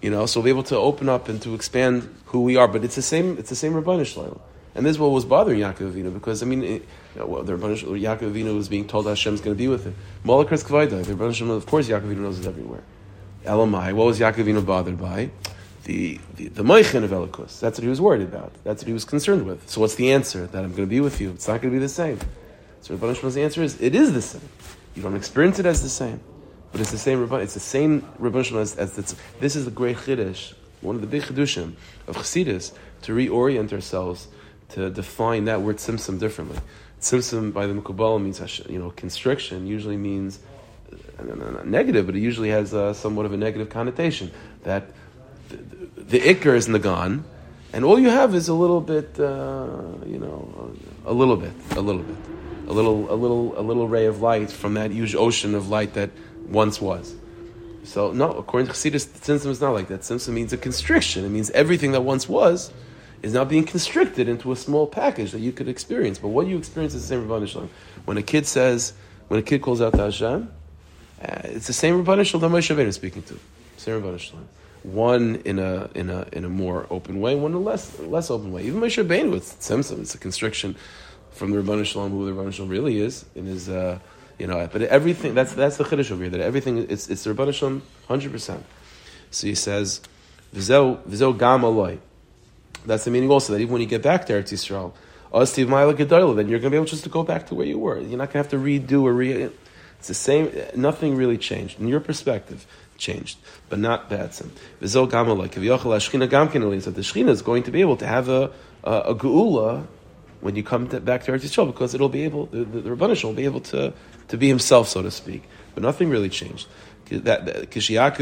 You 0.00 0.10
know, 0.10 0.26
so 0.26 0.40
we'll 0.40 0.44
be 0.44 0.50
able 0.50 0.64
to 0.64 0.76
open 0.76 1.08
up 1.08 1.28
and 1.28 1.40
to 1.42 1.54
expand 1.54 2.14
who 2.26 2.42
we 2.42 2.56
are. 2.56 2.68
But 2.68 2.84
it's 2.84 2.96
the 2.96 3.02
same, 3.02 3.38
it's 3.38 3.48
the 3.48 3.56
same 3.56 3.72
Rabbanu 3.72 4.04
Shalom. 4.04 4.38
And 4.74 4.84
this 4.84 4.92
is 4.92 4.98
what 4.98 5.12
was 5.12 5.24
bothering 5.24 5.60
Yaakov 5.60 5.92
Avinu, 5.92 6.12
because, 6.12 6.42
I 6.42 6.46
mean, 6.46 6.62
it, 6.62 6.82
you 7.14 7.20
know, 7.20 7.26
well, 7.26 7.42
the 7.42 7.52
Yaakov 7.52 8.32
Avinu 8.32 8.54
was 8.56 8.68
being 8.68 8.88
told 8.88 9.06
Hashem's 9.06 9.40
going 9.40 9.54
to 9.54 9.58
be 9.58 9.68
with 9.68 9.84
him. 9.84 9.94
Molekers 10.24 10.64
Kvaida, 10.64 11.04
the 11.04 11.52
of 11.52 11.66
course 11.66 11.88
Yaakov 11.88 12.02
Avinu 12.02 12.18
knows 12.18 12.40
it 12.40 12.46
everywhere. 12.46 12.82
Elamai, 13.44 13.92
what 13.92 14.06
was 14.06 14.18
Yaakovino 14.18 14.64
bothered 14.64 14.98
by? 14.98 15.30
The, 15.84 16.18
the, 16.36 16.48
the 16.48 16.62
Moichin 16.62 17.04
of 17.04 17.10
Elikus. 17.10 17.60
That's 17.60 17.78
what 17.78 17.82
he 17.82 17.88
was 17.88 18.00
worried 18.00 18.22
about. 18.22 18.52
That's 18.64 18.82
what 18.82 18.86
he 18.86 18.94
was 18.94 19.04
concerned 19.04 19.46
with. 19.46 19.68
So 19.68 19.82
what's 19.82 19.96
the 19.96 20.12
answer? 20.12 20.46
That 20.46 20.64
I'm 20.64 20.70
going 20.70 20.84
to 20.84 20.86
be 20.86 21.00
with 21.00 21.20
you. 21.20 21.30
It's 21.32 21.46
not 21.46 21.60
going 21.60 21.72
to 21.72 21.78
be 21.78 21.78
the 21.78 21.88
same. 21.88 22.18
So 22.80 22.96
Rabban 22.96 23.14
Shmuel's 23.14 23.36
answer 23.36 23.62
is, 23.62 23.80
it 23.80 23.94
is 23.94 24.14
the 24.14 24.22
same. 24.22 24.48
You 24.94 25.02
don't 25.02 25.16
experience 25.16 25.58
it 25.58 25.66
as 25.66 25.82
the 25.82 25.88
same. 25.88 26.20
But 26.72 26.80
it's 26.80 26.90
the 26.90 26.98
same 26.98 27.22
it's 27.34 27.54
the 27.54 27.60
same 27.60 28.02
Rabban 28.20 28.60
as, 28.60 28.76
as 28.76 28.96
the, 28.96 29.16
this 29.38 29.54
is 29.54 29.64
the 29.64 29.70
great 29.70 29.96
Chiddush, 29.96 30.54
one 30.80 30.96
of 30.96 31.00
the 31.00 31.06
big 31.06 31.22
Chiddushim 31.22 31.74
of 32.08 32.16
Chassidus, 32.16 32.72
to 33.02 33.12
reorient 33.14 33.72
ourselves, 33.72 34.26
to 34.70 34.90
define 34.90 35.44
that 35.44 35.62
word 35.62 35.76
Simsim 35.76 36.18
differently. 36.18 36.58
Simsim 37.00 37.52
by 37.52 37.66
the 37.66 37.74
Mukabala 37.74 38.20
means, 38.20 38.40
you 38.68 38.78
know, 38.78 38.90
constriction 38.90 39.66
usually 39.66 39.96
means 39.96 40.40
negative, 41.64 42.06
but 42.06 42.16
it 42.16 42.20
usually 42.20 42.50
has 42.50 42.74
uh, 42.74 42.92
somewhat 42.92 43.26
of 43.26 43.32
a 43.32 43.36
negative 43.36 43.68
connotation. 43.70 44.32
That 44.64 44.90
the, 45.48 45.56
the, 45.56 46.18
the 46.18 46.54
is 46.54 46.66
nagan, 46.68 47.22
and 47.72 47.84
all 47.84 47.98
you 47.98 48.10
have 48.10 48.34
is 48.34 48.48
a 48.48 48.54
little 48.54 48.80
bit, 48.80 49.18
uh, 49.20 49.66
you 50.06 50.18
know, 50.18 50.72
a 51.04 51.12
little 51.12 51.36
bit, 51.36 51.52
a 51.76 51.80
little 51.80 52.02
bit, 52.02 52.16
a 52.66 52.72
little, 52.72 53.12
a 53.12 53.14
little, 53.14 53.58
a 53.58 53.62
little 53.62 53.88
ray 53.88 54.06
of 54.06 54.20
light 54.20 54.50
from 54.50 54.74
that 54.74 54.90
huge 54.90 55.14
ocean 55.14 55.54
of 55.54 55.68
light 55.68 55.94
that 55.94 56.10
once 56.48 56.80
was. 56.80 57.14
So 57.84 58.12
no, 58.12 58.32
according 58.32 58.68
to 58.68 58.72
Chassidus, 58.72 59.06
Tzimtzum 59.06 59.50
is 59.50 59.60
not 59.60 59.72
like 59.72 59.88
that. 59.88 60.00
Tzimtzum 60.00 60.32
means 60.32 60.52
a 60.52 60.56
constriction. 60.56 61.24
It 61.24 61.28
means 61.28 61.50
everything 61.50 61.92
that 61.92 62.00
once 62.00 62.28
was 62.28 62.72
is 63.22 63.32
now 63.32 63.44
being 63.44 63.64
constricted 63.64 64.28
into 64.28 64.52
a 64.52 64.56
small 64.56 64.86
package 64.86 65.32
that 65.32 65.40
you 65.40 65.52
could 65.52 65.68
experience. 65.68 66.18
But 66.18 66.28
what 66.28 66.46
you 66.46 66.58
experience 66.58 66.94
is 66.94 67.02
the 67.02 67.08
same 67.08 67.26
Rebbeinu 67.26 67.68
When 68.04 68.16
a 68.16 68.22
kid 68.22 68.46
says, 68.46 68.94
when 69.28 69.40
a 69.40 69.42
kid 69.42 69.62
calls 69.62 69.80
out 69.80 69.92
to 69.94 70.02
Hashem, 70.02 70.50
uh, 71.22 71.40
it's 71.44 71.66
the 71.66 71.72
same 71.72 72.04
Rabban 72.04 72.26
Shalom 72.26 72.52
that 72.52 72.58
Moshe 72.58 72.74
Rabbeinu 72.74 72.88
is 72.88 72.96
speaking 72.96 73.22
to. 73.22 73.38
Same 73.76 74.02
Rabban 74.02 74.18
Shalom. 74.18 74.48
One 74.82 75.36
in 75.46 75.58
a 75.58 75.88
in 75.94 76.10
a 76.10 76.26
in 76.32 76.44
a 76.44 76.50
more 76.50 76.86
open 76.90 77.20
way, 77.20 77.34
one 77.34 77.52
in 77.52 77.56
a 77.56 77.60
less 77.60 77.98
less 78.00 78.30
open 78.30 78.52
way. 78.52 78.64
Even 78.64 78.80
Moshe 78.80 79.02
Rabbeinu, 79.02 79.34
it's 79.36 79.54
Tzimtzum, 79.54 80.00
it's 80.00 80.14
a 80.14 80.18
constriction 80.18 80.76
from 81.34 81.50
the 81.50 81.58
Rabban 81.58 81.84
Shalom, 81.84 82.10
who 82.12 82.24
the 82.24 82.32
Rabban 82.32 82.52
Shalom 82.52 82.70
really 82.70 82.98
is 83.00 83.24
in 83.34 83.46
his. 83.46 83.68
Uh, 83.68 83.98
you 84.36 84.48
know, 84.48 84.68
but 84.72 84.82
everything 84.82 85.34
that's 85.34 85.52
that's 85.52 85.76
the 85.76 85.84
chiddush 85.84 86.10
over 86.10 86.22
here. 86.22 86.30
That 86.30 86.40
everything 86.40 86.78
it's 86.90 87.08
it's 87.08 87.22
the 87.22 87.34
Rabban 87.34 87.54
Shalom 87.54 87.82
hundred 88.08 88.32
percent. 88.32 88.64
So 89.30 89.46
he 89.46 89.54
says, 89.54 90.00
"Vizel 90.54 91.02
vizel 91.04 91.38
gam 91.38 91.62
aloi." 91.62 91.98
That's 92.86 93.04
the 93.04 93.10
meaning 93.10 93.30
also 93.30 93.52
that 93.52 93.60
even 93.60 93.72
when 93.72 93.80
you 93.80 93.86
get 93.86 94.02
back 94.02 94.26
to 94.26 94.32
Eretz 94.34 94.52
Yisrael, 94.52 94.92
oh, 95.32 95.44
Steve 95.44 95.68
then 95.68 96.48
you're 96.48 96.58
going 96.58 96.62
to 96.62 96.70
be 96.70 96.76
able 96.76 96.84
just 96.84 97.04
to 97.04 97.10
go 97.10 97.22
back 97.22 97.46
to 97.46 97.54
where 97.54 97.66
you 97.66 97.78
were. 97.78 97.98
You're 97.98 98.18
not 98.18 98.32
going 98.32 98.44
to 98.44 98.48
have 98.48 98.48
to 98.50 98.56
redo 98.56 99.02
or 99.02 99.12
re. 99.12 99.50
It's 99.98 100.08
the 100.08 100.14
same. 100.14 100.52
Nothing 100.76 101.16
really 101.16 101.38
changed 101.38 101.80
in 101.80 101.88
your 101.88 102.00
perspective. 102.00 102.66
Changed, 102.96 103.38
but 103.68 103.80
not 103.80 104.08
Batsim. 104.08 104.50
Kaviyachal 104.80 105.48
ashchina 105.48 106.28
gamkin 106.28 106.82
So 106.82 106.90
the 106.92 107.00
shchina 107.00 107.30
is 107.30 107.42
going 107.42 107.64
to 107.64 107.72
be 107.72 107.80
able 107.80 107.96
to 107.96 108.06
have 108.06 108.28
a 108.28 108.52
a, 108.84 108.92
a 108.92 109.14
geula 109.16 109.86
when 110.44 110.54
you 110.56 110.62
come 110.62 110.86
to, 110.88 111.00
back 111.00 111.24
to 111.24 111.32
Eretz 111.32 111.46
Yisrael 111.46 111.66
because 111.66 111.94
it'll 111.94 112.10
be 112.10 112.22
able 112.22 112.44
the, 112.46 112.64
the, 112.64 112.80
the 112.82 113.20
will 113.24 113.32
be 113.32 113.46
able 113.46 113.60
to 113.60 113.94
to 114.28 114.36
be 114.36 114.46
himself, 114.46 114.88
so 114.88 115.00
to 115.00 115.10
speak. 115.10 115.42
But 115.72 115.82
nothing 115.82 116.10
really 116.10 116.28
changed. 116.28 116.68
So 117.08 117.18
the 117.18 117.30
shchina 117.30 118.14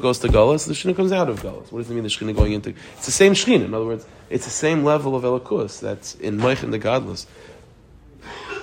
goes 0.00 0.18
to 0.18 0.28
galus, 0.28 0.66
the 0.66 0.74
shchina 0.74 0.94
comes 0.94 1.10
out 1.10 1.30
of 1.30 1.40
galus. 1.40 1.72
What 1.72 1.78
does 1.78 1.90
it 1.90 1.94
mean? 1.94 2.02
The 2.02 2.10
shchina 2.10 2.36
going 2.36 2.52
into? 2.52 2.74
It's 2.96 3.06
the 3.06 3.12
same 3.12 3.32
shchina. 3.32 3.64
In 3.64 3.72
other 3.72 3.86
words, 3.86 4.04
it's 4.28 4.44
the 4.44 4.50
same 4.50 4.84
level 4.84 5.16
of 5.16 5.22
elikus 5.22 5.80
that's 5.80 6.14
in 6.16 6.36
moich 6.36 6.62
and 6.62 6.70
the 6.70 6.78
godless. 6.78 7.26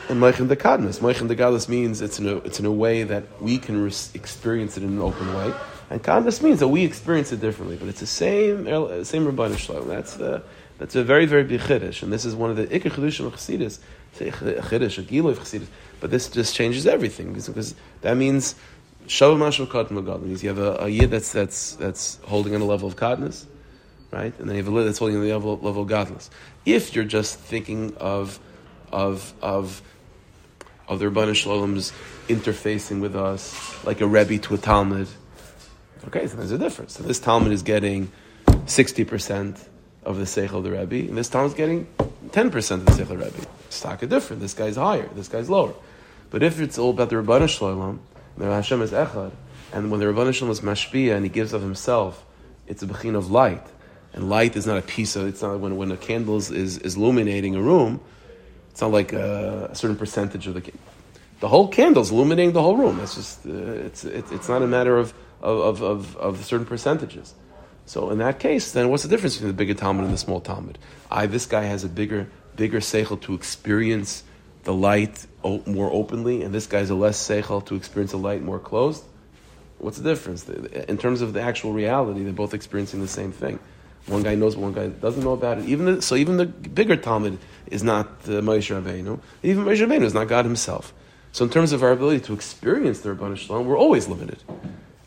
And 0.10 0.22
moich 0.22 0.40
and 0.40 0.48
the 0.48 0.56
kadness. 0.56 1.00
Moich 1.00 1.22
and 1.22 1.30
the 1.30 1.36
godless 1.36 1.68
means 1.68 2.02
it's 2.02 2.20
in 2.20 2.28
a 2.28 2.36
it's 2.38 2.60
in 2.60 2.68
a 2.68 2.72
way 2.72 3.02
that 3.02 3.42
we 3.42 3.58
can 3.58 3.84
re- 3.84 3.92
experience 4.14 4.78
it 4.78 4.84
in 4.84 4.90
an 4.90 5.00
open 5.00 5.34
way. 5.34 5.52
And 5.90 6.04
Kadnas 6.04 6.44
means 6.44 6.60
that 6.60 6.68
we 6.68 6.84
experience 6.86 7.32
it 7.32 7.42
differently, 7.42 7.76
but 7.76 7.88
it's 7.88 8.00
the 8.00 8.06
same 8.08 8.68
er, 8.68 9.04
same 9.04 9.26
Rabban 9.26 9.58
Shalom. 9.58 9.88
That's 9.88 10.14
the 10.14 10.44
that's 10.78 10.96
a 10.96 11.04
very 11.04 11.26
very 11.26 11.44
big 11.44 11.62
chiddush, 11.62 12.04
and 12.04 12.14
this 12.14 12.26
is 12.26 12.36
one 12.36 12.52
of 12.52 12.58
the 12.58 12.68
ikar 12.68 12.92
chidushim 12.92 13.26
of 13.26 13.34
Chassidus. 13.34 13.80
Chiddush, 14.16 14.98
a 15.00 15.04
gilo 15.04 15.30
of 15.32 15.40
Chassidus, 15.40 15.68
but 16.00 16.12
this 16.12 16.30
just 16.30 16.54
changes 16.54 16.86
everything 16.86 17.34
because, 17.34 17.76
that 18.02 18.18
means 18.18 18.54
Shavah 19.08 19.38
Mashal 19.38 19.68
Kadma 19.68 20.06
God 20.06 20.22
means 20.22 20.44
you 20.44 20.50
have 20.50 20.60
a, 20.60 20.84
a 20.84 20.90
yid 20.90 21.10
that's 21.10 21.32
that's 21.32 21.74
that's 21.74 22.20
holding 22.26 22.54
on 22.54 22.62
a 22.62 22.66
level 22.66 22.88
of 22.88 22.96
Kadnas, 22.96 23.46
right, 24.12 24.34
and 24.38 24.48
then 24.48 24.58
you 24.58 24.64
have 24.64 24.72
a 24.72 24.76
lid 24.76 24.86
that's 24.86 25.00
holding 25.00 25.18
on 25.18 25.24
the 25.24 25.34
level, 25.34 25.58
level 25.58 25.82
of 25.82 25.88
godless. 25.88 26.30
If 26.66 26.96
you're 26.96 27.04
just 27.04 27.40
thinking 27.40 27.96
of 27.98 28.40
of 28.92 29.34
of 29.42 29.82
of 30.88 31.00
the 31.00 31.06
Rabban 31.06 31.36
Shalom's 31.36 31.94
interfacing 32.28 33.02
with 33.02 33.16
us 33.16 33.84
like 33.86 34.02
a 34.02 34.08
Rebbe 34.08 34.38
to 34.38 34.54
a 34.54 34.58
Talmud. 34.58 35.08
Okay, 36.10 36.26
so 36.26 36.38
there's 36.38 36.52
a 36.52 36.58
difference. 36.58 36.94
So 36.98 37.04
this 37.04 37.20
Talmud 37.20 37.52
is 37.52 37.62
getting 37.62 38.12
60% 38.48 39.64
of 40.04 40.18
the 40.18 40.24
Seichel 40.24 40.54
of 40.54 40.64
the 40.64 40.72
Rebbe, 40.72 41.08
and 41.08 41.16
this 41.16 41.30
Talmud 41.30 41.52
is 41.52 41.56
getting 41.56 41.86
10% 42.30 42.72
of 42.72 42.86
the 42.88 42.92
Seichel 42.94 43.02
of 43.02 43.08
the 43.10 43.18
Rebbe. 43.18 43.48
Stock 43.70 44.02
is 44.02 44.10
different. 44.10 44.42
This 44.42 44.56
guy's 44.56 44.76
higher, 44.76 45.08
this 45.10 45.28
guy's 45.28 45.52
lower. 45.52 45.76
But 46.32 46.42
if 46.42 46.60
it's 46.60 46.80
all 46.80 46.90
about 46.90 47.12
the 47.12 47.18
Rabban 47.18 47.48
Shalom, 47.48 48.00
the 48.38 48.46
Hashem 48.46 48.82
is 48.82 48.90
Echad, 48.90 49.34
and 49.72 49.92
when 49.92 50.00
the 50.00 50.08
Rabban 50.08 50.34
Shalom 50.34 50.52
is 50.52 50.62
Mashpia 50.62 51.14
and 51.14 51.24
he 51.24 51.30
gives 51.30 51.54
of 51.54 51.62
himself, 51.62 52.26
it's 52.66 52.82
a 52.82 52.88
bechin 52.88 53.14
of 53.14 53.30
light. 53.30 53.68
And 54.14 54.32
light 54.32 54.56
is 54.56 54.66
not 54.66 54.80
a 54.80 54.82
piece 54.82 55.16
of, 55.16 55.28
it's 55.28 55.44
not 55.44 55.60
when, 55.60 55.78
when 55.78 55.92
a 55.92 55.98
candle 55.98 56.38
is, 56.38 56.50
is, 56.50 56.96
illuminating 56.96 57.56
a 57.56 57.62
room, 57.62 58.02
it's 58.72 58.82
not 58.82 58.92
like 58.92 59.14
a, 59.14 59.70
a 59.70 59.76
certain 59.76 59.96
percentage 59.96 60.48
of 60.48 60.56
the 60.56 60.72
the 61.40 61.48
whole 61.48 61.68
candle's 61.70 62.12
illuminating 62.12 62.52
the 62.52 62.62
whole 62.62 62.76
room. 62.76 63.00
It's 63.00 63.16
just 63.16 63.46
uh, 63.46 63.52
it's, 63.52 64.04
it's 64.04 64.32
it's 64.32 64.50
not 64.50 64.62
a 64.62 64.68
matter 64.68 64.98
of 64.98 65.14
of, 65.42 65.82
of, 65.82 66.18
of 66.18 66.46
certain 66.46 66.66
percentages. 66.66 67.34
So 67.86 68.12
in 68.12 68.20
that 68.20 68.40
case, 68.40 68.72
then 68.72 68.90
what's 68.90 69.04
the 69.04 69.10
difference 69.10 69.36
between 69.36 69.50
the 69.50 69.58
bigger 69.58 69.74
Talmud 69.74 70.06
and 70.06 70.14
the 70.14 70.18
small 70.18 70.42
Talmud? 70.42 70.78
I 71.10 71.26
this 71.26 71.46
guy 71.46 71.64
has 71.64 71.84
a 71.84 71.90
bigger 71.90 72.30
bigger 72.56 72.80
seichel 72.80 73.20
to 73.22 73.34
experience 73.34 74.24
the 74.64 74.74
light 74.74 75.26
more 75.44 75.92
openly, 75.92 76.44
and 76.44 76.54
this 76.54 76.68
guy's 76.68 76.90
a 76.90 76.96
less 76.96 77.18
seichel 77.18 77.66
to 77.66 77.76
experience 77.76 78.12
the 78.12 78.18
light 78.18 78.44
more 78.44 78.60
closed. 78.60 79.04
What's 79.80 79.98
the 79.98 80.10
difference 80.10 80.48
in 80.48 80.98
terms 80.98 81.22
of 81.22 81.34
the 81.34 81.42
actual 81.42 81.72
reality? 81.72 82.24
They're 82.24 82.34
both 82.34 82.54
experiencing 82.54 83.02
the 83.02 83.08
same 83.08 83.32
thing. 83.32 83.60
One 84.08 84.24
guy 84.24 84.36
knows, 84.36 84.58
one 84.58 84.74
guy 84.74 84.88
doesn't 84.88 85.24
know 85.24 85.34
about 85.34 85.60
it. 85.60 85.66
Even 85.66 85.86
the, 85.86 86.02
so, 86.02 86.16
even 86.16 86.38
the 86.38 86.46
bigger 86.46 86.96
Talmud 86.96 87.38
is 87.68 87.84
not 87.84 88.08
uh, 88.26 88.42
Moshe 88.42 88.70
Rabbeinu. 88.70 89.20
Even 89.44 89.66
Moshe 89.66 89.86
Rabbeinu 89.86 90.04
is 90.04 90.14
not 90.14 90.28
God 90.28 90.46
Himself. 90.46 90.94
So, 91.32 91.46
in 91.46 91.52
terms 91.52 91.72
of 91.72 91.84
our 91.84 91.92
ability 91.92 92.22
to 92.22 92.34
experience 92.34 93.02
the 93.02 93.10
Rabbanah 93.10 93.38
Shalom, 93.38 93.68
we're 93.68 93.78
always 93.78 94.08
limited. 94.08 94.44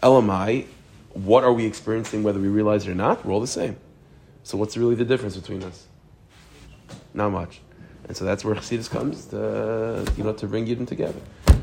Elamai, 0.02 0.66
what 1.14 1.44
are 1.44 1.52
we 1.52 1.66
experiencing, 1.66 2.22
whether 2.22 2.40
we 2.40 2.48
realize 2.48 2.86
it 2.86 2.90
or 2.90 2.94
not? 2.94 3.24
We're 3.24 3.32
all 3.32 3.40
the 3.40 3.46
same. 3.46 3.76
So, 4.42 4.56
what's 4.58 4.76
really 4.76 4.94
the 4.94 5.04
difference 5.04 5.36
between 5.36 5.62
us? 5.62 5.86
Not 7.14 7.30
much. 7.30 7.60
And 8.08 8.16
so 8.16 8.24
that's 8.24 8.44
where 8.44 8.54
Chassidus 8.56 8.90
comes, 8.90 9.26
to, 9.26 10.04
you 10.16 10.24
know, 10.24 10.32
to 10.32 10.46
bring 10.46 10.66
Yidden 10.66 10.86
together. 10.86 11.20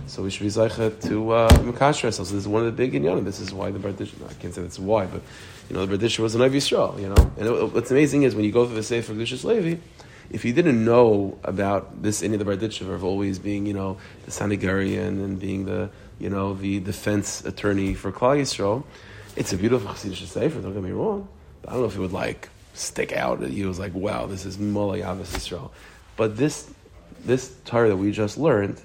So 0.08 0.24
we 0.24 0.32
should 0.32 0.42
be 0.42 0.50
zeicha 0.50 1.00
to 1.08 1.32
uh, 1.32 1.48
ourselves. 1.82 2.18
This 2.18 2.32
is 2.32 2.48
one 2.48 2.66
of 2.66 2.66
the 2.66 2.72
big 2.72 2.94
inyanim. 2.94 3.26
This 3.26 3.40
is 3.40 3.54
why 3.54 3.70
the 3.70 3.78
Bardisha. 3.78 4.16
I 4.28 4.34
can't 4.34 4.54
say 4.54 4.64
that's 4.64 4.80
why, 4.80 5.06
but 5.06 5.22
you 5.70 5.76
know, 5.76 5.86
the 5.86 5.98
Bardisha 5.98 6.20
was 6.20 6.34
an 6.34 6.42
Ivy 6.42 6.58
Yisrael. 6.58 7.00
You 7.00 7.10
know, 7.10 7.32
and 7.38 7.48
it, 7.48 7.74
what's 7.74 7.92
amazing 7.92 8.24
is 8.24 8.34
when 8.34 8.44
you 8.44 8.52
go 8.52 8.66
through 8.66 8.76
the 8.76 8.84
Sefer 8.84 9.14
Kedushas 9.14 9.44
Levi, 9.44 9.80
if 10.30 10.46
you 10.46 10.54
didn't 10.54 10.84
know 10.84 11.38
about 11.44 12.04
this 12.04 12.22
any 12.22 12.36
of 12.36 12.46
the 12.46 12.46
Barditcher 12.46 12.94
of 12.94 13.04
always 13.04 13.40
being, 13.40 13.66
you 13.66 13.74
know, 13.74 13.98
the 14.26 14.32
Sanigarian 14.32 15.24
and 15.24 15.40
being 15.40 15.66
the, 15.66 15.90
you 16.20 16.30
know, 16.30 16.54
the 16.54 16.80
defense 16.80 17.44
attorney 17.46 17.94
for 17.94 18.12
Klal 18.12 18.40
Yisrael, 18.40 18.84
it's 19.36 19.54
a 19.54 19.58
beautiful 19.58 19.90
Chassidish 19.92 20.26
Sefer. 20.26 20.62
Don't 20.62 20.74
get 20.74 20.84
me 20.84 20.92
wrong. 20.92 21.28
I 21.68 21.72
don't 21.72 21.82
know 21.82 21.88
if 21.88 21.96
it 21.96 22.00
would 22.00 22.14
like 22.14 22.50
stick 22.74 23.12
out 23.12 23.44
at 23.44 23.52
you. 23.52 23.66
It 23.66 23.68
was 23.68 23.80
like, 23.80 23.94
wow, 23.94 24.26
this 24.28 24.46
is 24.46 24.60
Mullah 24.60 25.00
Yavis 25.00 25.34
Yisrael. 25.36 25.72
But 26.16 26.38
this 26.38 26.72
this 27.26 27.54
Torah 27.66 27.90
that 27.90 27.98
we 27.98 28.12
just 28.12 28.38
learned 28.38 28.82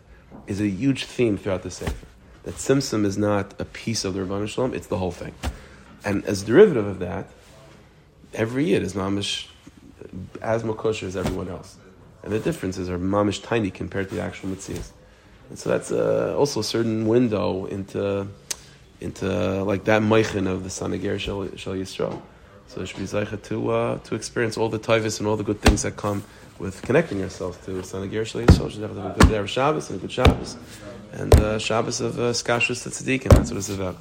is 0.47 0.61
a 0.61 0.69
huge 0.69 1.05
theme 1.05 1.37
throughout 1.37 1.63
the 1.63 1.71
Sefer. 1.71 2.07
That 2.45 2.57
Tzimtzum 2.57 3.05
is 3.05 3.17
not 3.17 3.59
a 3.61 3.65
piece 3.65 4.05
of 4.05 4.15
the 4.15 4.21
Rabban 4.21 4.49
Shalom, 4.49 4.75
it's 4.75 4.89
the 4.89 4.99
whole 4.99 5.13
thing. 5.13 5.35
And 6.05 6.25
as 6.27 6.43
derivative 6.43 6.87
of 6.87 6.99
that, 6.99 7.29
every 8.35 8.67
year 8.67 8.83
is 8.83 8.95
mamish 8.95 9.47
as 10.43 10.63
makosher 10.63 11.05
as 11.05 11.17
everyone 11.17 11.49
else. 11.49 11.77
And 12.23 12.33
the 12.33 12.39
differences 12.39 12.89
are 12.89 12.99
mamish 12.99 13.43
tiny 13.43 13.71
compared 13.71 14.09
to 14.09 14.15
the 14.15 14.23
actual 14.23 14.51
mitzvahs. 14.51 14.91
And 15.51 15.59
so 15.59 15.71
that's 15.71 15.93
uh, 15.93 16.35
also 16.39 16.61
a 16.61 16.65
certain 16.65 17.07
window 17.07 17.67
into 17.67 18.27
into 19.01 19.63
like 19.65 19.85
that 19.85 20.01
meichin 20.01 20.47
of 20.47 20.65
the 20.65 20.71
Sanager 20.71 21.19
Shal, 21.19 21.49
Shal 21.57 21.75
Yisrael. 21.75 22.23
So 22.67 22.81
it 22.81 22.87
should 22.87 22.99
be 22.99 23.05
zeicha 23.05 23.43
to 23.45 23.71
uh, 23.71 23.99
to 23.99 24.15
experience 24.15 24.57
all 24.57 24.71
the 24.71 24.79
tivus 24.79 25.19
and 25.19 25.29
all 25.29 25.37
the 25.37 25.45
good 25.45 25.61
things 25.61 25.83
that 25.83 25.97
come 25.97 26.25
with 26.59 26.81
connecting 26.83 27.19
yourself 27.21 27.63
to 27.67 27.83
Sanager 27.83 28.25
Shal 28.25 28.41
Yisrael. 28.43 28.71
Should 28.71 28.83
have 28.83 28.97
a 28.97 29.15
good 29.19 29.29
day 29.29 29.37
of 29.37 29.51
Shabbos 29.51 29.91
and 29.91 29.99
a 29.99 30.01
good 30.01 30.13
Shabbos 30.13 30.57
and 31.13 31.35
uh, 31.39 31.59
Shabbos 31.59 32.01
of 32.01 32.19
uh, 32.19 32.33
Skashus 32.33 32.87
Tzaddikim. 32.87 33.29
That's 33.29 33.51
what 33.51 33.59
it's 33.59 33.69
about. 33.69 33.97